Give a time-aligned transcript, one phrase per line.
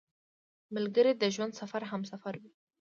[0.75, 2.51] ملګری د ژوند سفر همسفر وي